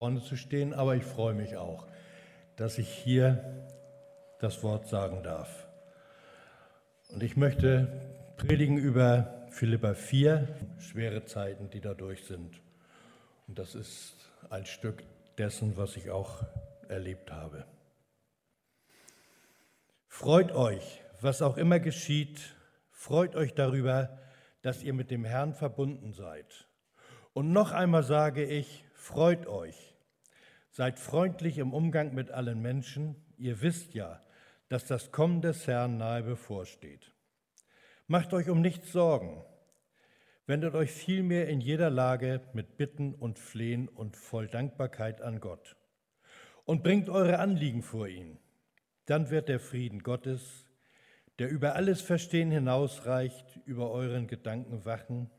vorne 0.00 0.22
zu 0.22 0.34
stehen, 0.34 0.72
aber 0.72 0.96
ich 0.96 1.04
freue 1.04 1.34
mich 1.34 1.58
auch, 1.58 1.86
dass 2.56 2.78
ich 2.78 2.88
hier 2.88 3.68
das 4.38 4.62
Wort 4.62 4.88
sagen 4.88 5.22
darf. 5.22 5.68
Und 7.10 7.22
ich 7.22 7.36
möchte 7.36 8.00
predigen 8.38 8.78
über 8.78 9.46
Philippa 9.50 9.92
4, 9.92 10.48
schwere 10.78 11.26
Zeiten, 11.26 11.68
die 11.68 11.82
dadurch 11.82 12.24
sind. 12.24 12.62
Und 13.46 13.58
das 13.58 13.74
ist 13.74 14.16
ein 14.48 14.64
Stück 14.64 15.02
dessen, 15.36 15.76
was 15.76 15.98
ich 15.98 16.10
auch 16.10 16.44
erlebt 16.88 17.30
habe. 17.30 17.66
Freut 20.08 20.50
euch, 20.52 21.02
was 21.20 21.42
auch 21.42 21.58
immer 21.58 21.78
geschieht, 21.78 22.56
freut 22.90 23.36
euch 23.36 23.52
darüber, 23.52 24.18
dass 24.62 24.82
ihr 24.82 24.94
mit 24.94 25.10
dem 25.10 25.26
Herrn 25.26 25.52
verbunden 25.52 26.14
seid. 26.14 26.66
Und 27.34 27.52
noch 27.52 27.72
einmal 27.72 28.02
sage 28.02 28.46
ich, 28.46 28.86
freut 29.00 29.46
euch. 29.46 29.94
Seid 30.70 30.98
freundlich 30.98 31.58
im 31.58 31.72
Umgang 31.72 32.14
mit 32.14 32.30
allen 32.30 32.60
Menschen. 32.60 33.16
Ihr 33.38 33.62
wisst 33.62 33.94
ja, 33.94 34.22
dass 34.68 34.84
das 34.84 35.10
Kommen 35.10 35.40
des 35.40 35.66
Herrn 35.66 35.96
nahe 35.96 36.22
bevorsteht. 36.22 37.12
Macht 38.06 38.32
euch 38.34 38.50
um 38.50 38.60
nichts 38.60 38.92
Sorgen. 38.92 39.42
Wendet 40.46 40.74
euch 40.74 40.92
vielmehr 40.92 41.48
in 41.48 41.60
jeder 41.60 41.90
Lage 41.90 42.42
mit 42.52 42.76
Bitten 42.76 43.14
und 43.14 43.38
Flehen 43.38 43.88
und 43.88 44.16
voll 44.16 44.48
Dankbarkeit 44.48 45.22
an 45.22 45.40
Gott. 45.40 45.76
Und 46.64 46.82
bringt 46.82 47.08
eure 47.08 47.38
Anliegen 47.38 47.82
vor 47.82 48.06
ihn. 48.06 48.38
Dann 49.06 49.30
wird 49.30 49.48
der 49.48 49.60
Frieden 49.60 50.02
Gottes, 50.02 50.66
der 51.38 51.48
über 51.48 51.74
alles 51.74 52.00
Verstehen 52.00 52.50
hinausreicht, 52.50 53.60
über 53.64 53.90
euren 53.90 54.26
Gedanken 54.26 54.84
wachen 54.84 55.30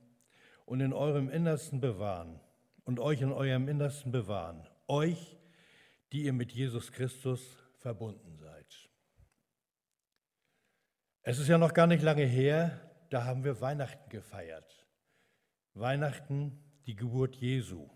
und 0.65 0.81
in 0.81 0.93
eurem 0.93 1.29
Innersten 1.29 1.79
bewahren 1.79 2.39
und 2.91 2.99
euch 2.99 3.21
in 3.21 3.31
eurem 3.31 3.69
Innersten 3.69 4.11
bewahren 4.11 4.67
euch, 4.89 5.39
die 6.11 6.23
ihr 6.23 6.33
mit 6.33 6.51
Jesus 6.51 6.91
Christus 6.91 7.39
verbunden 7.77 8.35
seid. 8.35 8.89
Es 11.21 11.39
ist 11.39 11.48
ja 11.48 11.57
noch 11.57 11.73
gar 11.73 11.87
nicht 11.87 12.03
lange 12.03 12.25
her, 12.25 12.81
da 13.09 13.23
haben 13.23 13.45
wir 13.45 13.61
Weihnachten 13.61 14.09
gefeiert. 14.09 14.85
Weihnachten, 15.73 16.61
die 16.85 16.98
Geburt 16.98 17.37
Jesu. 17.37 17.89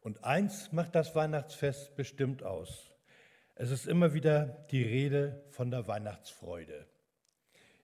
Und 0.00 0.24
eins 0.24 0.72
macht 0.72 0.96
das 0.96 1.14
Weihnachtsfest 1.14 1.94
bestimmt 1.94 2.42
aus. 2.42 2.90
Es 3.54 3.70
ist 3.70 3.86
immer 3.86 4.12
wieder 4.12 4.66
die 4.72 4.82
Rede 4.82 5.44
von 5.50 5.70
der 5.70 5.86
Weihnachtsfreude. 5.86 6.88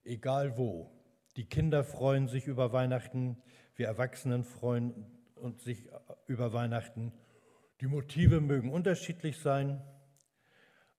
Egal 0.02 0.58
wo. 0.58 0.90
Die 1.36 1.48
Kinder 1.48 1.84
freuen 1.84 2.26
sich 2.26 2.48
über 2.48 2.72
Weihnachten, 2.72 3.40
wir 3.76 3.86
Erwachsenen 3.86 4.42
freuen 4.42 5.17
uns 5.38 5.64
sich 5.64 5.88
über 6.26 6.52
Weihnachten 6.52 7.12
die 7.80 7.86
Motive 7.86 8.40
mögen 8.40 8.72
unterschiedlich 8.72 9.38
sein, 9.38 9.80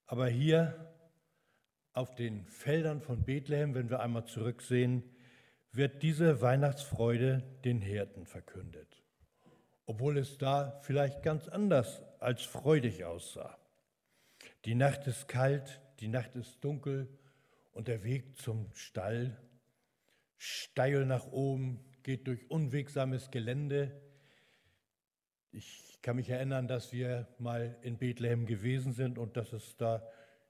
aber 0.05 0.27
hier 0.27 0.93
auf 1.93 2.15
den 2.15 2.45
Feldern 2.45 3.01
von 3.01 3.25
Bethlehem, 3.25 3.75
wenn 3.75 3.89
wir 3.89 3.99
einmal 3.99 4.25
zurücksehen, 4.25 5.03
wird 5.71 6.01
diese 6.01 6.41
Weihnachtsfreude 6.41 7.43
den 7.65 7.81
Hirten 7.81 8.25
verkündet, 8.25 9.03
obwohl 9.85 10.17
es 10.17 10.37
da 10.37 10.79
vielleicht 10.83 11.21
ganz 11.21 11.47
anders 11.47 12.01
als 12.19 12.43
freudig 12.43 13.05
aussah. 13.05 13.57
Die 14.65 14.75
Nacht 14.75 15.05
ist 15.07 15.27
kalt, 15.27 15.81
die 15.99 16.07
Nacht 16.07 16.35
ist 16.35 16.63
dunkel 16.63 17.07
und 17.71 17.87
der 17.87 18.03
Weg 18.03 18.37
zum 18.37 18.71
Stall 18.73 19.37
steil 20.37 21.05
nach 21.05 21.27
oben, 21.27 21.83
geht 22.03 22.27
durch 22.27 22.49
unwegsames 22.49 23.29
Gelände. 23.29 24.01
Ich 25.51 25.99
kann 26.01 26.15
mich 26.15 26.29
erinnern, 26.29 26.67
dass 26.67 26.93
wir 26.93 27.27
mal 27.39 27.77
in 27.81 27.97
Bethlehem 27.97 28.45
gewesen 28.45 28.93
sind 28.93 29.17
und 29.17 29.35
dass 29.35 29.51
es 29.53 29.75
da 29.77 30.07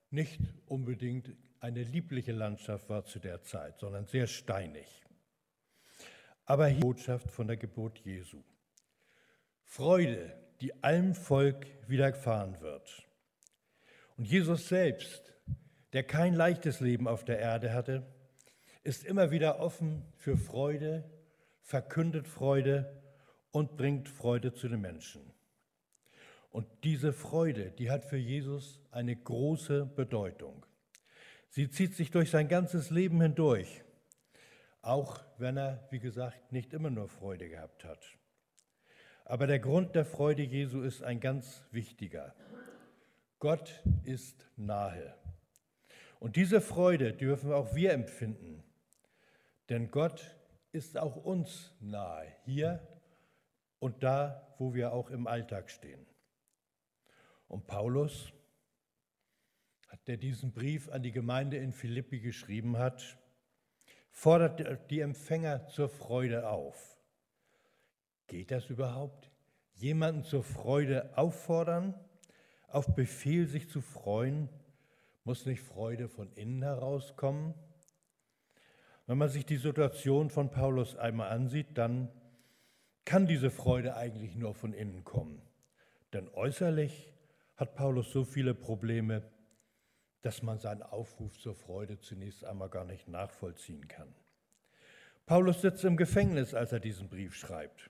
nicht 0.09 0.39
unbedingt 0.67 1.31
eine 1.59 1.83
liebliche 1.83 2.31
Landschaft 2.31 2.89
war 2.89 3.05
zu 3.05 3.19
der 3.19 3.41
Zeit, 3.43 3.79
sondern 3.79 4.05
sehr 4.05 4.27
steinig. 4.27 5.03
Aber 6.45 6.67
hier 6.67 6.75
die 6.75 6.81
Botschaft 6.81 7.31
von 7.31 7.47
der 7.47 7.57
Geburt 7.57 7.99
Jesu. 7.99 8.43
Freude, 9.63 10.35
die 10.61 10.83
allem 10.83 11.13
Volk 11.13 11.67
widerfahren 11.87 12.59
wird. 12.59 13.07
Und 14.17 14.25
Jesus 14.25 14.67
selbst, 14.67 15.33
der 15.93 16.03
kein 16.03 16.33
leichtes 16.33 16.79
Leben 16.79 17.07
auf 17.07 17.23
der 17.23 17.39
Erde 17.39 17.73
hatte, 17.73 18.05
ist 18.83 19.05
immer 19.05 19.31
wieder 19.31 19.59
offen 19.59 20.03
für 20.17 20.37
Freude, 20.37 21.09
verkündet 21.61 22.27
Freude 22.27 22.99
und 23.51 23.77
bringt 23.77 24.09
Freude 24.09 24.53
zu 24.53 24.67
den 24.67 24.81
Menschen. 24.81 25.21
Und 26.51 26.67
diese 26.83 27.13
Freude, 27.13 27.71
die 27.71 27.91
hat 27.91 28.05
für 28.05 28.17
Jesus 28.17 28.79
eine 28.91 29.15
große 29.15 29.85
Bedeutung. 29.85 30.65
Sie 31.49 31.69
zieht 31.69 31.95
sich 31.95 32.11
durch 32.11 32.31
sein 32.31 32.47
ganzes 32.47 32.89
Leben 32.89 33.21
hindurch, 33.21 33.83
auch 34.81 35.19
wenn 35.37 35.57
er, 35.57 35.87
wie 35.91 35.99
gesagt, 35.99 36.51
nicht 36.51 36.73
immer 36.73 36.89
nur 36.89 37.07
Freude 37.07 37.49
gehabt 37.49 37.83
hat. 37.83 38.03
Aber 39.25 39.45
der 39.45 39.59
Grund 39.59 39.95
der 39.95 40.05
Freude 40.05 40.41
Jesu 40.41 40.81
ist 40.81 41.03
ein 41.03 41.19
ganz 41.19 41.63
wichtiger. 41.71 42.33
Gott 43.37 43.83
ist 44.03 44.49
nahe. 44.57 45.15
Und 46.19 46.35
diese 46.35 46.61
Freude 46.61 47.13
dürfen 47.13 47.53
auch 47.53 47.75
wir 47.75 47.93
empfinden, 47.93 48.63
denn 49.69 49.91
Gott 49.91 50.35
ist 50.71 50.97
auch 50.97 51.15
uns 51.15 51.71
nahe, 51.79 52.27
hier 52.43 52.81
und 53.79 54.03
da, 54.03 54.55
wo 54.57 54.73
wir 54.73 54.93
auch 54.93 55.09
im 55.09 55.27
Alltag 55.27 55.69
stehen. 55.71 56.05
Und 57.47 57.65
Paulus, 57.65 58.31
der 60.07 60.17
diesen 60.17 60.53
Brief 60.53 60.89
an 60.89 61.03
die 61.03 61.11
Gemeinde 61.11 61.57
in 61.57 61.73
Philippi 61.73 62.19
geschrieben 62.19 62.77
hat, 62.77 63.17
fordert 64.11 64.91
die 64.91 64.99
Empfänger 64.99 65.67
zur 65.67 65.89
Freude 65.89 66.49
auf. 66.49 66.97
Geht 68.27 68.51
das 68.51 68.69
überhaupt? 68.69 69.31
Jemanden 69.73 70.23
zur 70.23 70.43
Freude 70.43 71.17
auffordern, 71.17 71.95
auf 72.67 72.93
Befehl 72.95 73.47
sich 73.47 73.69
zu 73.69 73.81
freuen? 73.81 74.49
Muss 75.23 75.45
nicht 75.45 75.61
Freude 75.61 76.09
von 76.09 76.31
innen 76.33 76.61
herauskommen? 76.61 77.53
Wenn 79.07 79.17
man 79.17 79.29
sich 79.29 79.45
die 79.45 79.57
Situation 79.57 80.29
von 80.29 80.51
Paulus 80.51 80.95
einmal 80.95 81.29
ansieht, 81.29 81.77
dann 81.77 82.11
kann 83.09 83.25
diese 83.25 83.49
Freude 83.49 83.95
eigentlich 83.95 84.35
nur 84.35 84.53
von 84.53 84.71
innen 84.71 85.03
kommen. 85.03 85.41
Denn 86.13 86.29
äußerlich 86.29 87.11
hat 87.55 87.73
Paulus 87.73 88.11
so 88.11 88.23
viele 88.23 88.53
Probleme, 88.53 89.23
dass 90.21 90.43
man 90.43 90.59
seinen 90.59 90.83
Aufruf 90.83 91.35
zur 91.39 91.55
Freude 91.55 91.99
zunächst 91.99 92.45
einmal 92.45 92.69
gar 92.69 92.85
nicht 92.85 93.07
nachvollziehen 93.07 93.87
kann. 93.87 94.13
Paulus 95.25 95.61
sitzt 95.61 95.83
im 95.85 95.97
Gefängnis, 95.97 96.53
als 96.53 96.71
er 96.71 96.79
diesen 96.79 97.09
Brief 97.09 97.33
schreibt. 97.33 97.89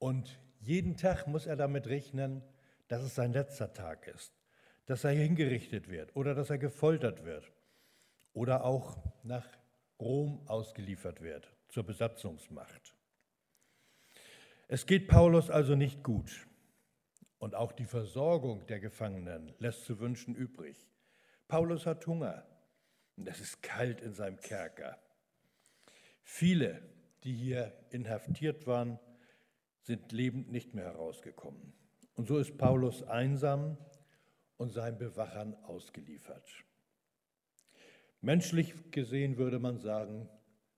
Und 0.00 0.40
jeden 0.58 0.96
Tag 0.96 1.28
muss 1.28 1.46
er 1.46 1.54
damit 1.54 1.86
rechnen, 1.86 2.42
dass 2.88 3.04
es 3.04 3.14
sein 3.14 3.32
letzter 3.32 3.72
Tag 3.72 4.08
ist, 4.08 4.32
dass 4.86 5.04
er 5.04 5.12
hingerichtet 5.12 5.88
wird 5.88 6.16
oder 6.16 6.34
dass 6.34 6.50
er 6.50 6.58
gefoltert 6.58 7.24
wird 7.24 7.52
oder 8.32 8.64
auch 8.64 8.96
nach 9.22 9.46
Rom 10.00 10.42
ausgeliefert 10.48 11.22
wird 11.22 11.52
zur 11.68 11.84
Besatzungsmacht. 11.84 12.97
Es 14.70 14.84
geht 14.84 15.08
Paulus 15.08 15.48
also 15.48 15.74
nicht 15.74 16.02
gut. 16.02 16.46
Und 17.38 17.54
auch 17.54 17.72
die 17.72 17.86
Versorgung 17.86 18.66
der 18.66 18.80
Gefangenen 18.80 19.54
lässt 19.58 19.84
zu 19.84 19.98
wünschen 19.98 20.34
übrig. 20.34 20.76
Paulus 21.46 21.86
hat 21.86 22.06
Hunger 22.06 22.46
und 23.16 23.26
es 23.26 23.40
ist 23.40 23.62
kalt 23.62 24.02
in 24.02 24.12
seinem 24.12 24.38
Kerker. 24.40 24.98
Viele, 26.22 26.82
die 27.24 27.32
hier 27.32 27.72
inhaftiert 27.90 28.66
waren, 28.66 28.98
sind 29.80 30.12
lebend 30.12 30.52
nicht 30.52 30.74
mehr 30.74 30.84
herausgekommen. 30.84 31.72
Und 32.14 32.28
so 32.28 32.36
ist 32.36 32.58
Paulus 32.58 33.02
einsam 33.02 33.78
und 34.58 34.74
seinen 34.74 34.98
Bewachern 34.98 35.54
ausgeliefert. 35.64 36.46
Menschlich 38.20 38.90
gesehen 38.90 39.38
würde 39.38 39.60
man 39.60 39.78
sagen, 39.78 40.28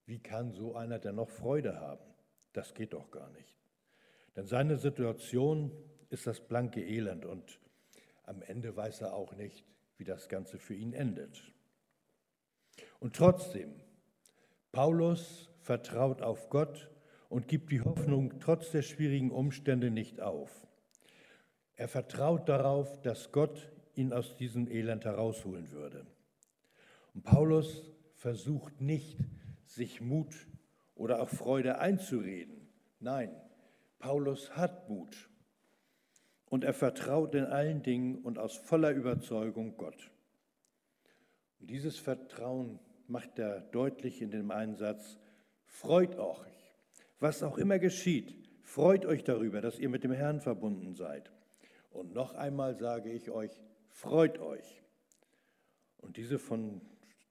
wie 0.07 0.21
kann 0.21 0.53
so 0.53 0.77
einer 0.77 1.01
denn 1.01 1.17
noch 1.17 1.31
Freude 1.31 1.81
haben? 1.81 2.05
Das 2.53 2.75
geht 2.75 2.93
doch 2.93 3.11
gar 3.11 3.31
nicht. 3.31 3.60
Denn 4.37 4.47
seine 4.47 4.77
Situation 4.77 5.73
ist 6.09 6.27
das 6.27 6.41
blanke 6.41 6.85
Elend 6.85 7.25
und 7.25 7.61
am 8.25 8.43
Ende 8.43 8.77
weiß 8.77 9.03
er 9.03 9.15
auch 9.15 9.35
nicht, 9.35 9.65
wie 9.97 10.05
das 10.05 10.29
Ganze 10.29 10.59
für 10.59 10.75
ihn 10.75 10.93
endet. 10.93 11.53
Und 13.01 13.17
trotzdem, 13.17 13.75
Paulus 14.73 15.51
vertraut 15.61 16.23
auf 16.23 16.49
Gott 16.49 16.91
und 17.29 17.49
gibt 17.49 17.73
die 17.73 17.81
Hoffnung 17.81 18.39
trotz 18.41 18.71
der 18.71 18.83
schwierigen 18.83 19.31
Umstände 19.31 19.91
nicht 19.91 20.21
auf. 20.21 20.67
Er 21.75 21.89
vertraut 21.89 22.49
darauf, 22.49 23.01
dass 23.03 23.33
Gott 23.33 23.71
ihn 23.95 24.13
aus 24.13 24.37
diesem 24.37 24.69
Elend 24.71 25.05
herausholen 25.05 25.71
würde. 25.71 26.07
Und 27.15 27.25
Paulus 27.25 27.91
versucht 28.15 28.81
nicht, 28.81 29.19
sich 29.65 30.01
Mut 30.01 30.35
oder 30.95 31.23
auch 31.23 31.29
Freude 31.29 31.79
einzureden. 31.79 32.69
Nein, 32.99 33.35
Paulus 34.01 34.57
hat 34.57 34.89
Mut 34.89 35.29
und 36.47 36.65
er 36.65 36.75
vertraut 36.75 37.35
in 37.35 37.45
allen 37.45 37.83
Dingen 37.83 38.17
und 38.17 38.39
aus 38.39 38.57
voller 38.57 38.91
Überzeugung 38.91 39.77
Gott. 39.77 40.11
Und 41.61 41.71
dieses 41.71 41.99
Vertrauen 41.99 42.81
macht 43.07 43.39
er 43.39 43.61
deutlich 43.61 44.23
in 44.23 44.31
dem 44.31 44.51
Einsatz, 44.51 45.19
freut 45.67 46.17
euch, 46.17 46.75
was 47.21 47.43
auch 47.43 47.59
immer 47.59 47.79
geschieht, 47.79 48.35
freut 48.63 49.05
euch 49.05 49.23
darüber, 49.23 49.61
dass 49.61 49.79
ihr 49.79 49.91
mit 49.91 50.03
dem 50.03 50.13
Herrn 50.13 50.41
verbunden 50.41 50.95
seid. 50.95 51.31
Und 51.91 52.15
noch 52.15 52.35
einmal 52.35 52.77
sage 52.77 53.13
ich 53.13 53.31
euch, 53.31 53.61
freut 53.89 54.39
euch. 54.39 54.83
Und 55.99 56.17
diese 56.17 56.39
von 56.39 56.81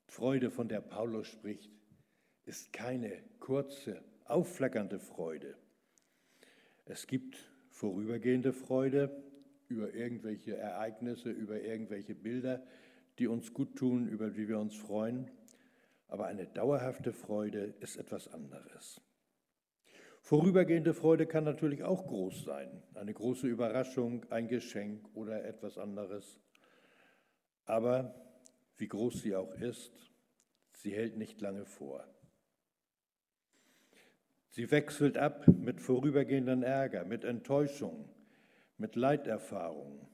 Freude, 0.06 0.52
von 0.52 0.68
der 0.68 0.82
Paulus 0.82 1.28
spricht, 1.28 1.72
ist 2.46 2.72
keine 2.74 3.24
kurze, 3.40 4.04
aufflackernde 4.26 5.00
Freude. 5.00 5.56
Es 6.90 7.06
gibt 7.06 7.38
vorübergehende 7.70 8.52
Freude 8.52 9.24
über 9.68 9.94
irgendwelche 9.94 10.58
Ereignisse, 10.58 11.30
über 11.30 11.62
irgendwelche 11.62 12.16
Bilder, 12.16 12.64
die 13.20 13.28
uns 13.28 13.54
gut 13.54 13.76
tun, 13.76 14.08
über 14.08 14.32
die 14.32 14.48
wir 14.48 14.58
uns 14.58 14.76
freuen. 14.76 15.30
Aber 16.08 16.26
eine 16.26 16.48
dauerhafte 16.48 17.14
Freude 17.14 17.76
ist 17.80 17.98
etwas 17.98 18.28
anderes. 18.28 19.00
Vorübergehende 20.22 20.96
Freude 20.96 21.28
kann 21.28 21.44
natürlich 21.44 21.84
auch 21.84 22.08
groß 22.08 22.46
sein, 22.46 22.82
eine 22.96 23.14
große 23.14 23.46
Überraschung, 23.46 24.26
ein 24.32 24.48
Geschenk 24.48 25.08
oder 25.14 25.46
etwas 25.46 25.78
anderes. 25.78 26.40
Aber 27.66 28.16
wie 28.78 28.88
groß 28.88 29.22
sie 29.22 29.36
auch 29.36 29.54
ist, 29.54 30.12
sie 30.74 30.92
hält 30.92 31.18
nicht 31.18 31.40
lange 31.40 31.66
vor. 31.66 32.04
Sie 34.50 34.72
wechselt 34.72 35.18
ab 35.18 35.48
mit 35.48 35.80
vorübergehenden 35.82 36.64
Ärger, 36.64 37.06
mit 37.06 37.24
Enttäuschung, 37.24 38.10
mit 38.78 38.96
Leiterfahrung. 38.96 40.08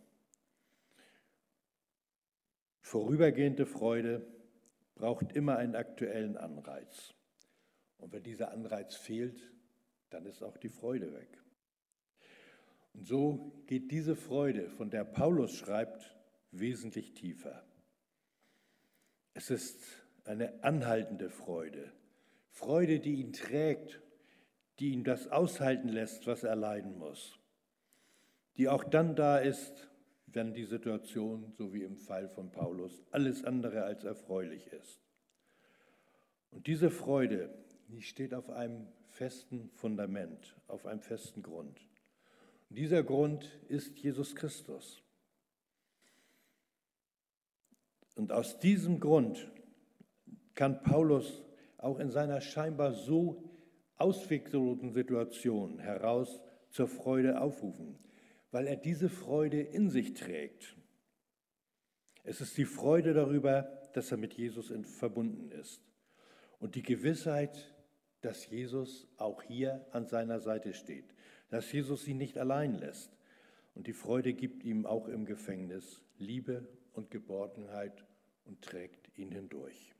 Vorübergehende 2.81 3.65
Freude 3.65 4.25
braucht 4.95 5.31
immer 5.31 5.57
einen 5.57 5.75
aktuellen 5.75 6.37
Anreiz. 6.37 7.13
Und 7.97 8.11
wenn 8.11 8.23
dieser 8.23 8.51
Anreiz 8.51 8.95
fehlt, 8.95 9.51
dann 10.09 10.25
ist 10.25 10.43
auch 10.43 10.57
die 10.57 10.69
Freude 10.69 11.13
weg. 11.13 11.41
Und 12.93 13.05
so 13.07 13.63
geht 13.67 13.91
diese 13.91 14.15
Freude, 14.15 14.69
von 14.69 14.89
der 14.89 15.03
Paulus 15.03 15.53
schreibt, 15.53 16.15
wesentlich 16.51 17.13
tiefer. 17.13 17.65
Es 19.33 19.49
ist 19.49 19.83
eine 20.23 20.63
anhaltende 20.63 21.29
Freude, 21.29 21.91
Freude, 22.51 22.99
die 22.99 23.15
ihn 23.15 23.33
trägt, 23.33 24.01
die 24.79 24.91
ihn 24.91 25.03
das 25.03 25.27
aushalten 25.27 25.89
lässt, 25.89 26.27
was 26.27 26.43
er 26.43 26.55
leiden 26.55 26.97
muss, 26.97 27.39
die 28.57 28.67
auch 28.67 28.83
dann 28.83 29.15
da 29.15 29.37
ist, 29.37 29.89
wenn 30.27 30.53
die 30.53 30.65
Situation, 30.65 31.53
so 31.57 31.73
wie 31.73 31.83
im 31.83 31.97
Fall 31.97 32.27
von 32.29 32.51
Paulus, 32.51 33.03
alles 33.11 33.43
andere 33.45 33.83
als 33.83 34.03
erfreulich 34.03 34.67
ist. 34.67 34.99
Und 36.51 36.67
diese 36.67 36.91
Freude, 36.91 37.53
die 37.87 38.01
steht 38.01 38.33
auf 38.33 38.49
einem 38.49 38.87
festen 39.07 39.69
Fundament, 39.75 40.55
auf 40.67 40.85
einem 40.85 41.01
festen 41.01 41.41
Grund. 41.41 41.79
Und 42.69 42.77
dieser 42.77 43.03
Grund 43.03 43.45
ist 43.69 43.97
Jesus 43.99 44.35
Christus. 44.35 45.01
Und 48.15 48.31
aus 48.31 48.59
diesem 48.59 48.99
Grund 48.99 49.49
kann 50.53 50.81
Paulus 50.83 51.43
auch 51.77 51.99
in 51.99 52.09
seiner 52.09 52.41
scheinbar 52.41 52.93
so 52.93 53.43
ausweglosen 53.97 54.91
Situation 54.91 55.79
heraus 55.79 56.41
zur 56.69 56.87
Freude 56.87 57.39
aufrufen, 57.39 57.97
weil 58.51 58.67
er 58.67 58.75
diese 58.75 59.09
Freude 59.09 59.61
in 59.61 59.89
sich 59.89 60.13
trägt. 60.13 60.75
Es 62.23 62.41
ist 62.41 62.57
die 62.57 62.65
Freude 62.65 63.13
darüber, 63.13 63.63
dass 63.93 64.11
er 64.11 64.17
mit 64.17 64.33
Jesus 64.33 64.73
verbunden 64.83 65.51
ist 65.51 65.81
und 66.59 66.75
die 66.75 66.83
Gewissheit, 66.83 67.73
dass 68.21 68.49
Jesus 68.49 69.07
auch 69.17 69.43
hier 69.43 69.85
an 69.91 70.07
seiner 70.07 70.39
Seite 70.39 70.73
steht, 70.73 71.13
dass 71.49 71.71
Jesus 71.71 72.07
ihn 72.07 72.17
nicht 72.17 72.37
allein 72.37 72.73
lässt. 72.73 73.15
Und 73.75 73.87
die 73.87 73.93
Freude 73.93 74.33
gibt 74.33 74.63
ihm 74.63 74.85
auch 74.85 75.07
im 75.07 75.25
Gefängnis 75.25 76.01
Liebe 76.17 76.67
und 76.93 77.11
Geborgenheit 77.11 78.05
und 78.45 78.61
trägt 78.61 79.15
ihn 79.17 79.31
hindurch. 79.31 79.93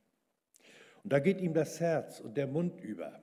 Und 1.04 1.12
da 1.12 1.20
geht 1.20 1.40
ihm 1.40 1.54
das 1.54 1.78
Herz 1.78 2.20
und 2.20 2.36
der 2.36 2.46
Mund 2.46 2.80
über. 2.80 3.22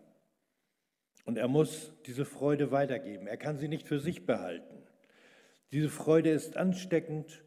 Und 1.26 1.38
er 1.38 1.48
muss 1.48 1.94
diese 2.06 2.26
Freude 2.26 2.72
weitergeben. 2.72 3.28
Er 3.28 3.38
kann 3.38 3.58
sie 3.58 3.68
nicht 3.68 3.88
für 3.88 4.00
sich 4.00 4.26
behalten. 4.26 4.84
Diese 5.72 5.90
Freude 5.90 6.30
ist 6.30 6.58
ansteckend 6.58 7.44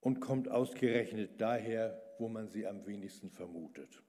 und 0.00 0.20
kommt 0.20 0.50
ausgerechnet 0.50 1.40
daher, 1.40 2.02
wo 2.18 2.28
man 2.28 2.48
sie 2.48 2.66
am 2.66 2.86
wenigsten 2.86 3.30
vermutet. 3.30 4.02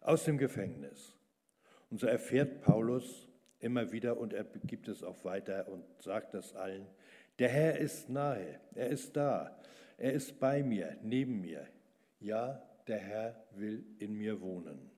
Aus 0.00 0.24
dem 0.24 0.38
Gefängnis. 0.38 1.16
Und 1.90 2.00
so 2.00 2.06
erfährt 2.06 2.62
Paulus 2.62 3.28
immer 3.60 3.92
wieder 3.92 4.18
und 4.18 4.32
er 4.32 4.44
gibt 4.44 4.88
es 4.88 5.02
auch 5.02 5.24
weiter 5.24 5.68
und 5.68 5.84
sagt 6.02 6.34
das 6.34 6.54
allen, 6.54 6.86
der 7.38 7.48
Herr 7.48 7.78
ist 7.78 8.08
nahe, 8.08 8.60
er 8.74 8.88
ist 8.88 9.16
da, 9.16 9.56
er 9.96 10.12
ist 10.12 10.38
bei 10.40 10.62
mir, 10.62 10.96
neben 11.02 11.40
mir. 11.40 11.66
Ja, 12.20 12.62
der 12.86 12.98
Herr 12.98 13.44
will 13.52 13.84
in 13.98 14.14
mir 14.14 14.40
wohnen. 14.40 14.90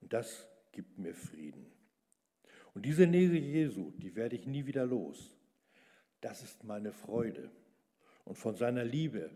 Und 0.00 0.12
das 0.12 0.48
gibt 0.70 0.98
mir 0.98 1.14
Frieden. 1.14 1.75
Und 2.76 2.84
diese 2.84 3.06
Nähe 3.06 3.38
Jesu, 3.38 3.90
die 3.96 4.14
werde 4.16 4.36
ich 4.36 4.46
nie 4.46 4.66
wieder 4.66 4.84
los. 4.84 5.34
Das 6.20 6.42
ist 6.42 6.62
meine 6.62 6.92
Freude. 6.92 7.50
Und 8.26 8.36
von 8.36 8.54
seiner 8.54 8.84
Liebe 8.84 9.30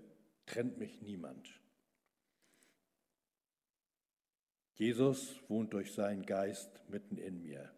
trennt 0.44 0.76
mich 0.76 1.00
niemand. 1.00 1.48
Jesus 4.74 5.40
wohnt 5.48 5.72
durch 5.72 5.94
seinen 5.94 6.26
Geist 6.26 6.82
mitten 6.90 7.16
in 7.16 7.40
mir. 7.40 7.70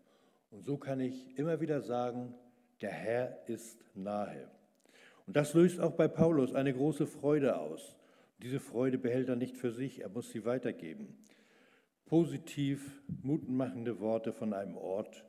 Und 0.50 0.67
so 0.67 0.79
kann 0.79 0.99
ich 0.99 1.38
immer 1.38 1.61
wieder 1.61 1.81
sagen, 1.81 2.35
der 2.81 2.91
Herr 2.91 3.49
ist 3.49 3.85
nahe. 3.94 4.50
Und 5.29 5.37
das 5.37 5.55
löst 5.55 5.79
auch 5.79 5.93
bei 5.93 6.09
Paulus 6.09 6.56
eine 6.56 6.75
große 6.75 7.06
Freude 7.06 7.56
aus. 7.56 7.97
Diese 8.43 8.59
Freude 8.59 8.99
behält 8.99 9.29
er 9.29 9.37
nicht 9.37 9.56
für 9.56 9.70
sich, 9.70 10.00
er 10.00 10.09
muss 10.09 10.31
sie 10.31 10.44
weitergeben. 10.44 11.17
Positiv 12.06 13.00
mutmachende 13.23 14.00
Worte 14.00 14.32
von 14.32 14.55
einem 14.55 14.76
Ort, 14.76 15.25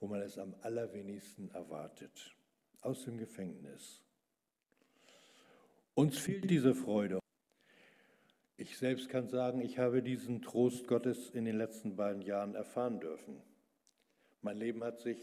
wo 0.00 0.06
man 0.06 0.20
es 0.22 0.38
am 0.38 0.54
allerwenigsten 0.62 1.50
erwartet, 1.50 2.36
aus 2.80 3.04
dem 3.04 3.18
Gefängnis. 3.18 4.02
Uns 5.94 6.18
fehlt 6.18 6.50
diese 6.50 6.74
Freude. 6.74 7.20
Ich 8.58 8.78
selbst 8.78 9.08
kann 9.08 9.28
sagen, 9.28 9.60
ich 9.60 9.78
habe 9.78 10.02
diesen 10.02 10.42
Trost 10.42 10.86
Gottes 10.86 11.30
in 11.30 11.44
den 11.44 11.56
letzten 11.56 11.96
beiden 11.96 12.22
Jahren 12.22 12.54
erfahren 12.54 13.00
dürfen. 13.00 13.42
Mein 14.42 14.56
Leben 14.56 14.82
hat 14.84 15.00
sich 15.00 15.18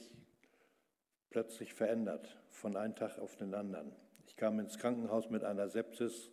plötzlich 1.30 1.74
verändert, 1.74 2.38
von 2.50 2.76
einem 2.76 2.96
Tag 2.96 3.18
auf 3.20 3.36
den 3.36 3.54
anderen. 3.54 3.92
Ich 4.28 4.36
kam 4.36 4.60
ins 4.60 4.78
Krankenhaus 4.78 5.30
mit 5.30 5.44
einer 5.44 5.70
Sepsis, 5.70 6.32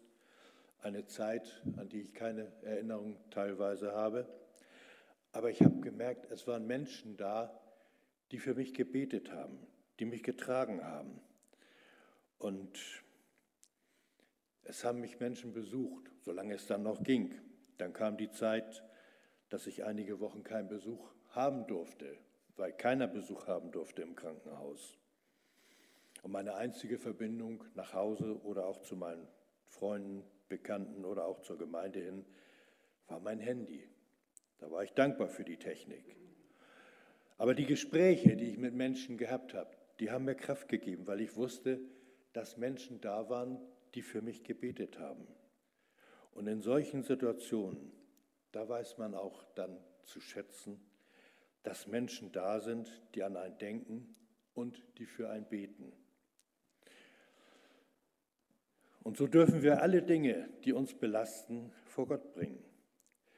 eine 0.83 1.07
Zeit, 1.07 1.63
an 1.77 1.89
die 1.89 2.01
ich 2.03 2.15
keine 2.15 2.53
Erinnerung 2.63 3.17
teilweise 3.31 3.93
habe. 3.93 4.27
Aber 5.33 5.51
ich 5.51 5.63
habe 5.63 5.81
gemerkt, 5.81 6.31
es 6.31 6.47
waren 6.47 6.67
Menschen 6.67 7.17
da, 7.17 7.60
die 8.31 8.39
für 8.39 8.55
mich 8.55 8.75
gebetet 8.75 9.33
haben, 9.33 9.59
die 9.99 10.05
mich 10.05 10.23
getragen 10.23 10.85
haben. 10.85 11.21
Und 12.39 13.03
es 14.65 14.85
haben 14.85 15.01
mich 15.01 15.21
Menschen 15.21 15.53
besucht, 15.53 16.11
solange 16.21 16.55
es 16.55 16.67
dann 16.67 16.83
noch 16.83 17.03
ging. 17.03 17.35
Dann 17.79 17.93
kam 17.93 18.17
die 18.17 18.31
Zeit, 18.31 18.85
dass 19.49 19.67
ich 19.67 19.85
einige 19.85 20.21
Wochen 20.21 20.43
keinen 20.43 20.69
Besuch 20.69 21.13
haben 21.31 21.67
durfte, 21.67 22.19
weil 22.57 22.73
keiner 22.73 23.09
Besuch 23.09 23.47
haben 23.47 23.73
durfte 23.73 24.03
im 24.03 24.15
Krankenhaus. 24.15 24.99
Und 26.23 26.33
meine 26.33 26.55
einzige 26.55 26.99
Verbindung 26.99 27.65
nach 27.75 27.95
Hause 27.95 28.41
oder 28.43 28.67
auch 28.67 28.83
zu 28.83 28.97
meinen 28.97 29.27
Freunden, 29.67 30.25
Bekannten 30.49 31.05
oder 31.05 31.25
auch 31.27 31.41
zur 31.41 31.57
Gemeinde 31.57 32.01
hin 32.01 32.27
war 33.07 33.21
mein 33.21 33.39
Handy. 33.39 33.89
Da 34.59 34.71
war 34.71 34.83
ich 34.83 34.93
dankbar 34.93 35.29
für 35.29 35.45
die 35.45 35.57
Technik. 35.57 36.17
Aber 37.41 37.55
die 37.55 37.65
Gespräche, 37.65 38.37
die 38.37 38.51
ich 38.51 38.59
mit 38.59 38.75
Menschen 38.75 39.17
gehabt 39.17 39.55
habe, 39.55 39.71
die 39.99 40.11
haben 40.11 40.27
mir 40.27 40.35
Kraft 40.35 40.69
gegeben, 40.69 41.07
weil 41.07 41.23
ich 41.23 41.37
wusste, 41.37 41.81
dass 42.35 42.59
Menschen 42.59 43.01
da 43.01 43.31
waren, 43.31 43.59
die 43.95 44.03
für 44.03 44.21
mich 44.21 44.45
gebetet 44.45 44.99
haben. 44.99 45.27
Und 46.33 46.47
in 46.49 46.61
solchen 46.61 47.03
Situationen, 47.03 47.93
da 48.53 48.69
weiß 48.69 48.99
man 48.99 49.15
auch 49.15 49.43
dann 49.55 49.79
zu 50.05 50.21
schätzen, 50.21 50.83
dass 51.63 51.87
Menschen 51.87 52.31
da 52.31 52.61
sind, 52.61 52.93
die 53.15 53.23
an 53.23 53.39
einen 53.39 53.57
denken 53.57 54.15
und 54.53 54.83
die 54.99 55.07
für 55.07 55.31
einen 55.31 55.47
beten. 55.47 55.95
Und 59.03 59.17
so 59.17 59.27
dürfen 59.27 59.63
wir 59.63 59.81
alle 59.81 60.03
Dinge, 60.03 60.51
die 60.67 60.75
uns 60.75 60.93
belasten, 60.93 61.73
vor 61.87 62.07
Gott 62.07 62.35
bringen. 62.35 62.63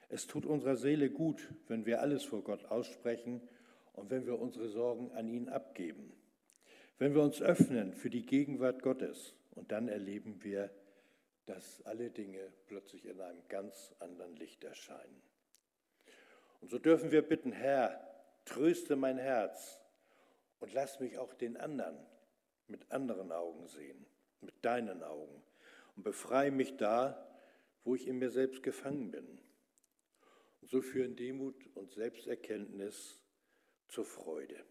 Es 0.08 0.26
tut 0.26 0.44
unserer 0.44 0.74
Seele 0.74 1.08
gut, 1.08 1.54
wenn 1.68 1.86
wir 1.86 2.00
alles 2.00 2.24
vor 2.24 2.42
Gott 2.42 2.64
aussprechen 2.64 3.40
und 3.92 4.10
wenn 4.10 4.26
wir 4.26 4.38
unsere 4.38 4.68
Sorgen 4.68 5.10
an 5.12 5.28
ihn 5.28 5.48
abgeben. 5.48 6.12
wenn 6.98 7.14
wir 7.14 7.22
uns 7.22 7.42
öffnen 7.42 7.94
für 7.94 8.10
die 8.10 8.24
Gegenwart 8.24 8.80
Gottes 8.80 9.34
und 9.56 9.72
dann 9.72 9.88
erleben 9.88 10.44
wir, 10.44 10.70
dass 11.46 11.82
alle 11.84 12.10
Dinge 12.10 12.52
plötzlich 12.66 13.04
in 13.06 13.20
einem 13.20 13.42
ganz 13.48 13.92
anderen 13.98 14.36
Licht 14.36 14.62
erscheinen. 14.62 15.20
Und 16.60 16.70
so 16.70 16.78
dürfen 16.78 17.10
wir 17.10 17.22
bitten, 17.22 17.50
Herr, 17.50 18.00
tröste 18.44 18.94
mein 18.94 19.18
Herz 19.18 19.80
und 20.60 20.72
lass 20.72 21.00
mich 21.00 21.18
auch 21.18 21.34
den 21.34 21.56
anderen 21.56 21.98
mit 22.68 22.90
anderen 22.92 23.32
Augen 23.32 23.66
sehen, 23.66 24.06
mit 24.40 24.54
deinen 24.64 25.02
Augen 25.02 25.42
und 25.96 26.04
befreie 26.04 26.50
mich 26.50 26.76
da, 26.76 27.28
wo 27.84 27.94
ich 27.94 28.06
in 28.06 28.18
mir 28.18 28.30
selbst 28.30 28.62
gefangen 28.62 29.10
bin. 29.10 29.40
Und 30.60 30.70
so 30.70 30.80
führen 30.80 31.16
Demut 31.16 31.56
und 31.74 31.92
Selbsterkenntnis 31.92 33.21
zur 33.92 34.04
Freude. 34.06 34.64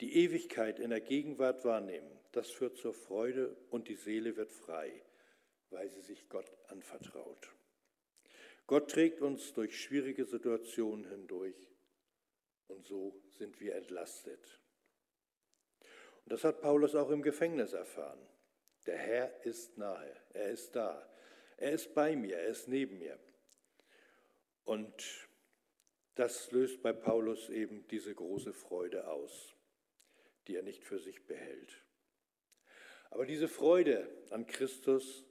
Die 0.00 0.16
Ewigkeit 0.16 0.78
in 0.78 0.90
der 0.90 1.00
Gegenwart 1.00 1.64
wahrnehmen, 1.64 2.10
das 2.32 2.50
führt 2.50 2.76
zur 2.76 2.92
Freude 2.92 3.56
und 3.70 3.88
die 3.88 3.96
Seele 3.96 4.36
wird 4.36 4.52
frei, 4.52 5.02
weil 5.70 5.88
sie 5.90 6.02
sich 6.02 6.28
Gott 6.28 6.50
anvertraut. 6.68 7.50
Gott 8.66 8.90
trägt 8.90 9.22
uns 9.22 9.52
durch 9.54 9.80
schwierige 9.80 10.26
Situationen 10.26 11.06
hindurch 11.06 11.56
und 12.68 12.86
so 12.86 13.20
sind 13.30 13.60
wir 13.60 13.74
entlastet. 13.74 14.60
Und 16.24 16.32
das 16.32 16.44
hat 16.44 16.60
Paulus 16.60 16.94
auch 16.94 17.10
im 17.10 17.22
Gefängnis 17.22 17.72
erfahren. 17.72 18.20
Der 18.86 18.98
Herr 18.98 19.44
ist 19.44 19.78
nahe, 19.78 20.16
er 20.34 20.50
ist 20.50 20.76
da, 20.76 21.10
er 21.56 21.72
ist 21.72 21.94
bei 21.94 22.14
mir, 22.14 22.36
er 22.36 22.48
ist 22.48 22.68
neben 22.68 22.98
mir. 22.98 23.18
Und 24.64 25.29
das 26.14 26.50
löst 26.50 26.82
bei 26.82 26.92
Paulus 26.92 27.48
eben 27.48 27.86
diese 27.88 28.14
große 28.14 28.52
Freude 28.52 29.08
aus, 29.08 29.54
die 30.46 30.56
er 30.56 30.62
nicht 30.62 30.84
für 30.84 30.98
sich 30.98 31.24
behält. 31.26 31.84
Aber 33.10 33.26
diese 33.26 33.48
Freude 33.48 34.08
an 34.30 34.46
Christus 34.46 35.24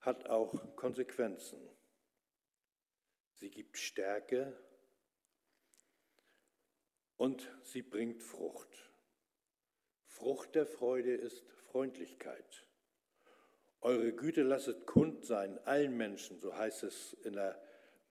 hat 0.00 0.28
auch 0.28 0.76
Konsequenzen. 0.76 1.60
Sie 3.34 3.50
gibt 3.50 3.76
Stärke 3.78 4.56
und 7.16 7.50
sie 7.62 7.82
bringt 7.82 8.22
Frucht. 8.22 8.90
Frucht 10.06 10.54
der 10.54 10.66
Freude 10.66 11.14
ist 11.14 11.44
Freundlichkeit. 11.70 12.66
Eure 13.82 14.12
Güte 14.12 14.42
lasset 14.42 14.86
kund 14.86 15.24
sein 15.24 15.58
allen 15.66 15.96
Menschen, 15.96 16.38
so 16.38 16.54
heißt 16.54 16.82
es 16.82 17.14
in 17.24 17.34
der 17.34 17.62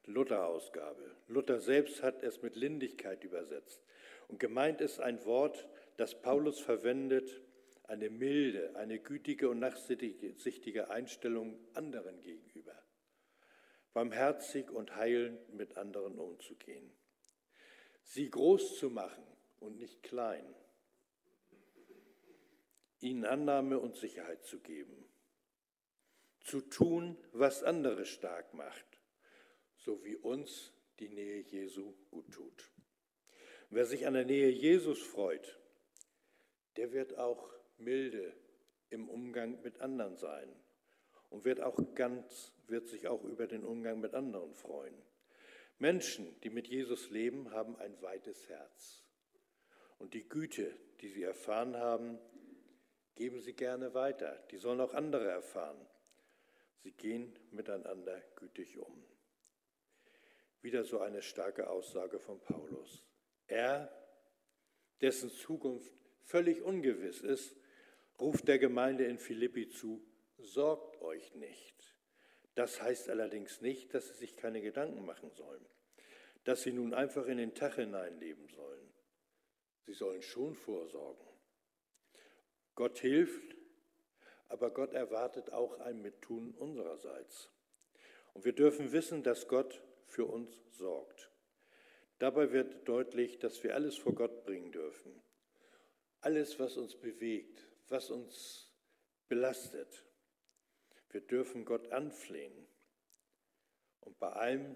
Luther-Ausgabe. 0.09 1.15
Luther 1.27 1.59
selbst 1.59 2.01
hat 2.03 2.23
es 2.23 2.41
mit 2.41 2.55
Lindigkeit 2.55 3.23
übersetzt. 3.23 3.81
Und 4.27 4.39
gemeint 4.39 4.81
ist 4.81 4.99
ein 4.99 5.23
Wort, 5.25 5.67
das 5.97 6.19
Paulus 6.21 6.59
verwendet, 6.59 7.41
eine 7.83 8.09
milde, 8.09 8.75
eine 8.75 8.99
gütige 8.99 9.49
und 9.49 9.59
nachsichtige 9.59 10.89
Einstellung 10.89 11.59
anderen 11.73 12.21
gegenüber. 12.21 12.75
Barmherzig 13.93 14.69
und 14.69 14.95
heilend 14.95 15.53
mit 15.53 15.77
anderen 15.77 16.19
umzugehen. 16.19 16.91
Sie 18.03 18.29
groß 18.29 18.77
zu 18.77 18.89
machen 18.89 19.25
und 19.59 19.77
nicht 19.77 20.03
klein. 20.03 20.55
Ihnen 22.99 23.25
Annahme 23.25 23.79
und 23.79 23.95
Sicherheit 23.95 24.43
zu 24.43 24.59
geben. 24.59 25.05
Zu 26.41 26.61
tun, 26.61 27.17
was 27.31 27.63
andere 27.63 28.05
stark 28.05 28.53
macht 28.53 28.98
so 29.79 30.03
wie 30.03 30.15
uns 30.15 30.73
die 30.99 31.09
Nähe 31.09 31.41
Jesu 31.41 31.93
gut 32.11 32.31
tut. 32.31 32.71
Wer 33.69 33.85
sich 33.85 34.07
an 34.07 34.13
der 34.13 34.25
Nähe 34.25 34.49
Jesus 34.49 35.01
freut, 35.01 35.59
der 36.75 36.91
wird 36.91 37.17
auch 37.17 37.53
milde 37.77 38.33
im 38.89 39.09
Umgang 39.09 39.61
mit 39.61 39.79
anderen 39.81 40.17
sein 40.17 40.49
und 41.29 41.45
wird 41.45 41.61
auch 41.61 41.77
ganz, 41.95 42.51
wird 42.67 42.87
sich 42.87 43.07
auch 43.07 43.23
über 43.23 43.47
den 43.47 43.63
Umgang 43.63 43.99
mit 43.99 44.13
anderen 44.13 44.53
freuen. 44.55 44.95
Menschen, 45.77 46.35
die 46.41 46.49
mit 46.49 46.67
Jesus 46.67 47.09
leben, 47.09 47.51
haben 47.51 47.77
ein 47.77 48.01
weites 48.01 48.49
Herz. 48.49 49.03
Und 49.97 50.13
die 50.13 50.27
Güte, 50.27 50.75
die 51.01 51.09
sie 51.09 51.23
erfahren 51.23 51.77
haben, 51.77 52.19
geben 53.15 53.41
sie 53.41 53.53
gerne 53.53 53.93
weiter. 53.93 54.41
Die 54.51 54.57
sollen 54.57 54.81
auch 54.81 54.93
andere 54.93 55.29
erfahren. 55.29 55.79
Sie 56.83 56.91
gehen 56.91 57.37
miteinander 57.51 58.21
gütig 58.35 58.77
um. 58.77 59.03
Wieder 60.61 60.83
so 60.83 60.99
eine 60.99 61.21
starke 61.21 61.69
Aussage 61.69 62.19
von 62.19 62.39
Paulus. 62.41 63.03
Er, 63.47 63.91
dessen 65.01 65.29
Zukunft 65.29 65.93
völlig 66.23 66.61
ungewiss 66.61 67.21
ist, 67.21 67.55
ruft 68.19 68.47
der 68.47 68.59
Gemeinde 68.59 69.05
in 69.05 69.17
Philippi 69.17 69.69
zu, 69.69 70.03
sorgt 70.37 71.01
euch 71.01 71.33
nicht. 71.35 71.95
Das 72.55 72.81
heißt 72.81 73.09
allerdings 73.09 73.61
nicht, 73.61 73.93
dass 73.93 74.09
sie 74.09 74.15
sich 74.15 74.35
keine 74.35 74.61
Gedanken 74.61 75.05
machen 75.05 75.31
sollen, 75.31 75.65
dass 76.43 76.63
sie 76.63 76.73
nun 76.73 76.93
einfach 76.93 77.25
in 77.25 77.37
den 77.37 77.55
Tag 77.55 77.75
hineinleben 77.75 78.47
sollen. 78.49 78.93
Sie 79.85 79.93
sollen 79.93 80.21
schon 80.21 80.55
vorsorgen. 80.55 81.25
Gott 82.75 82.99
hilft, 82.99 83.55
aber 84.47 84.71
Gott 84.71 84.93
erwartet 84.93 85.51
auch 85.51 85.79
ein 85.79 86.01
Mittun 86.01 86.51
unsererseits. 86.51 87.49
Und 88.33 88.45
wir 88.45 88.53
dürfen 88.53 88.91
wissen, 88.91 89.23
dass 89.23 89.47
Gott 89.47 89.81
für 90.09 90.25
uns 90.25 90.61
sorgt. 90.71 91.29
Dabei 92.17 92.51
wird 92.51 92.87
deutlich, 92.87 93.39
dass 93.39 93.63
wir 93.63 93.75
alles 93.75 93.95
vor 93.95 94.13
Gott 94.13 94.43
bringen 94.43 94.71
dürfen. 94.71 95.21
Alles, 96.21 96.59
was 96.59 96.75
uns 96.75 96.95
bewegt, 96.95 97.65
was 97.87 98.09
uns 98.09 98.73
belastet. 99.29 100.05
Wir 101.11 101.21
dürfen 101.21 101.63
Gott 101.63 101.91
anflehen. 101.91 102.67
Und 104.01 104.19
bei 104.19 104.31
allem, 104.31 104.75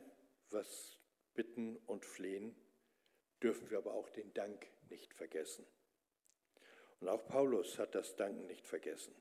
was 0.50 0.98
bitten 1.34 1.78
und 1.86 2.06
flehen, 2.06 2.56
dürfen 3.42 3.70
wir 3.70 3.80
aber 3.80 3.94
auch 3.94 4.10
den 4.10 4.34
Dank 4.34 4.66
nicht 4.90 5.14
vergessen. 5.14 5.66
Und 7.02 7.10
auch 7.10 7.26
Paulus 7.28 7.78
hat 7.78 7.96
das 7.96 8.16
Danken 8.16 8.48
nicht 8.48 8.66
vergessen. 8.66 9.14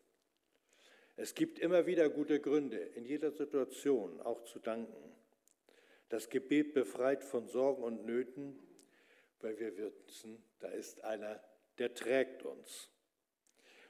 Es 1.17 1.35
gibt 1.35 1.59
immer 1.59 1.87
wieder 1.87 2.09
gute 2.09 2.41
Gründe, 2.41 2.79
in 2.79 3.05
jeder 3.05 3.33
Situation 3.33 4.21
auch 4.21 4.45
zu 4.45 4.61
danken. 4.61 5.15
Das 6.13 6.29
Gebet 6.29 6.75
befreit 6.75 7.25
von 7.25 7.49
Sorgen 7.49 7.83
und 7.83 8.05
Nöten, 8.05 8.59
weil 9.41 9.59
wir 9.59 9.75
wissen, 9.79 10.45
da 10.59 10.69
ist 10.69 11.03
einer, 11.05 11.43
der 11.79 11.95
trägt 11.95 12.43
uns. 12.43 12.91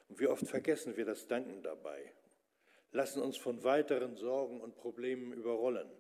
Und 0.08 0.20
wie 0.20 0.28
oft 0.28 0.46
vergessen 0.46 0.96
wir 0.96 1.04
das 1.04 1.26
Danken 1.26 1.64
dabei, 1.64 2.14
lassen 2.92 3.20
uns 3.20 3.36
von 3.36 3.64
weiteren 3.64 4.14
Sorgen 4.14 4.60
und 4.60 4.76
Problemen 4.76 5.32
überrollen. 5.32 5.90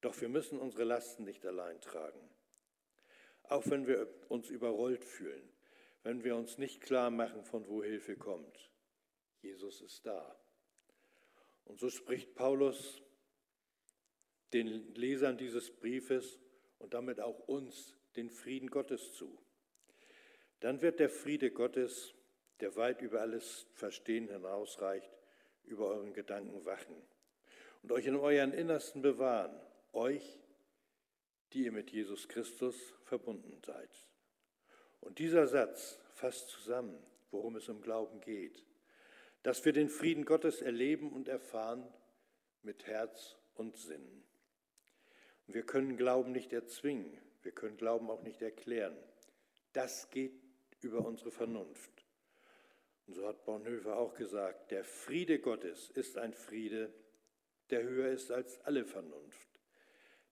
Doch 0.00 0.18
wir 0.22 0.30
müssen 0.30 0.58
unsere 0.58 0.84
Lasten 0.84 1.24
nicht 1.24 1.44
allein 1.44 1.78
tragen. 1.82 2.30
Auch 3.42 3.66
wenn 3.66 3.86
wir 3.86 4.08
uns 4.30 4.48
überrollt 4.48 5.04
fühlen, 5.04 5.46
wenn 6.04 6.24
wir 6.24 6.36
uns 6.36 6.56
nicht 6.56 6.80
klar 6.80 7.10
machen, 7.10 7.44
von 7.44 7.68
wo 7.68 7.82
Hilfe 7.82 8.16
kommt. 8.16 8.70
Jesus 9.42 9.82
ist 9.82 10.06
da. 10.06 10.40
Und 11.66 11.78
so 11.78 11.90
spricht 11.90 12.34
Paulus 12.34 13.02
den 14.52 14.94
Lesern 14.94 15.36
dieses 15.36 15.70
Briefes 15.70 16.38
und 16.78 16.94
damit 16.94 17.20
auch 17.20 17.38
uns 17.48 17.96
den 18.16 18.30
Frieden 18.30 18.70
Gottes 18.70 19.12
zu. 19.12 19.38
Dann 20.60 20.82
wird 20.82 21.00
der 21.00 21.08
Friede 21.08 21.50
Gottes, 21.50 22.14
der 22.60 22.76
weit 22.76 23.00
über 23.00 23.20
alles 23.20 23.66
Verstehen 23.74 24.28
hinausreicht, 24.28 25.10
über 25.64 25.86
euren 25.86 26.12
Gedanken 26.12 26.64
wachen 26.64 26.96
und 27.82 27.92
euch 27.92 28.06
in 28.06 28.16
euren 28.16 28.52
Innersten 28.52 29.02
bewahren, 29.02 29.58
euch, 29.92 30.40
die 31.52 31.64
ihr 31.64 31.72
mit 31.72 31.90
Jesus 31.90 32.28
Christus 32.28 32.76
verbunden 33.04 33.60
seid. 33.64 33.90
Und 35.00 35.18
dieser 35.18 35.46
Satz 35.46 35.98
fasst 36.12 36.48
zusammen, 36.48 36.98
worum 37.30 37.56
es 37.56 37.68
im 37.68 37.80
Glauben 37.80 38.20
geht, 38.20 38.64
dass 39.42 39.64
wir 39.64 39.72
den 39.72 39.88
Frieden 39.88 40.24
Gottes 40.24 40.60
erleben 40.60 41.12
und 41.12 41.28
erfahren 41.28 41.86
mit 42.62 42.86
Herz 42.86 43.36
und 43.54 43.76
Sinn. 43.76 44.22
Wir 45.52 45.62
können 45.62 45.96
Glauben 45.96 46.32
nicht 46.32 46.52
erzwingen, 46.52 47.18
wir 47.42 47.52
können 47.52 47.76
Glauben 47.76 48.08
auch 48.10 48.22
nicht 48.22 48.40
erklären. 48.40 48.96
Das 49.72 50.10
geht 50.10 50.32
über 50.80 51.04
unsere 51.04 51.30
Vernunft. 51.30 51.90
Und 53.06 53.14
so 53.14 53.26
hat 53.26 53.44
Bonhoeffer 53.44 53.96
auch 53.96 54.14
gesagt, 54.14 54.70
der 54.70 54.84
Friede 54.84 55.40
Gottes 55.40 55.90
ist 55.90 56.18
ein 56.18 56.34
Friede, 56.34 56.92
der 57.70 57.82
höher 57.82 58.10
ist 58.10 58.30
als 58.30 58.60
alle 58.64 58.84
Vernunft. 58.84 59.48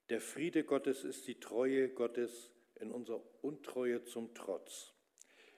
Der 0.09 0.21
Friede 0.21 0.63
Gottes 0.63 1.03
ist 1.03 1.27
die 1.27 1.41
Treue 1.41 1.89
Gottes 1.89 2.53
in 2.77 2.93
unserer 2.93 3.23
Untreue 3.43 4.05
zum 4.05 4.35
Trotz. 4.35 4.93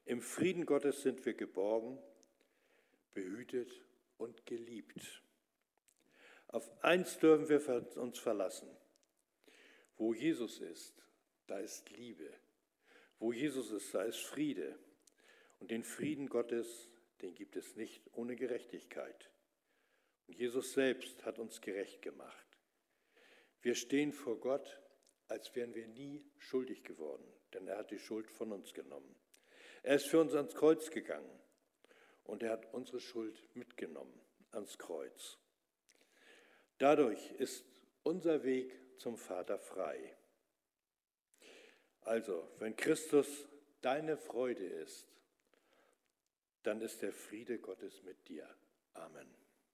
Im 0.06 0.22
Frieden 0.22 0.64
Gottes 0.64 1.02
sind 1.02 1.24
wir 1.26 1.34
geborgen, 1.34 1.98
behütet 3.12 3.70
und 4.16 4.46
geliebt. 4.46 5.22
Auf 6.48 6.68
eins 6.82 7.18
dürfen 7.18 7.48
wir 7.48 7.98
uns 7.98 8.18
verlassen. 8.18 8.68
Wo 10.00 10.14
Jesus 10.14 10.60
ist, 10.60 10.94
da 11.46 11.58
ist 11.58 11.90
Liebe. 11.90 12.32
Wo 13.18 13.34
Jesus 13.34 13.70
ist, 13.70 13.92
da 13.92 14.02
ist 14.02 14.20
Friede. 14.20 14.78
Und 15.58 15.70
den 15.70 15.84
Frieden 15.84 16.26
Gottes, 16.26 16.88
den 17.20 17.34
gibt 17.34 17.54
es 17.54 17.76
nicht 17.76 18.08
ohne 18.14 18.34
Gerechtigkeit. 18.34 19.30
Und 20.26 20.38
Jesus 20.38 20.72
selbst 20.72 21.22
hat 21.26 21.38
uns 21.38 21.60
gerecht 21.60 22.00
gemacht. 22.00 22.46
Wir 23.60 23.74
stehen 23.74 24.14
vor 24.14 24.40
Gott, 24.40 24.80
als 25.28 25.54
wären 25.54 25.74
wir 25.74 25.86
nie 25.86 26.24
schuldig 26.38 26.82
geworden, 26.82 27.30
denn 27.52 27.68
er 27.68 27.76
hat 27.76 27.90
die 27.90 27.98
Schuld 27.98 28.30
von 28.30 28.52
uns 28.52 28.72
genommen. 28.72 29.14
Er 29.82 29.96
ist 29.96 30.06
für 30.06 30.18
uns 30.18 30.34
ans 30.34 30.54
Kreuz 30.54 30.90
gegangen 30.90 31.40
und 32.24 32.42
er 32.42 32.52
hat 32.52 32.72
unsere 32.72 33.00
Schuld 33.00 33.54
mitgenommen 33.54 34.18
ans 34.52 34.78
Kreuz. 34.78 35.36
Dadurch 36.78 37.32
ist 37.32 37.66
unser 38.02 38.44
Weg 38.44 38.80
zum 39.00 39.16
Vater 39.16 39.58
frei. 39.58 40.14
Also, 42.02 42.48
wenn 42.58 42.76
Christus 42.76 43.26
deine 43.80 44.16
Freude 44.16 44.64
ist, 44.64 45.06
dann 46.62 46.80
ist 46.82 47.00
der 47.00 47.12
Friede 47.12 47.58
Gottes 47.58 48.02
mit 48.02 48.28
dir. 48.28 48.48
Amen. 48.92 49.39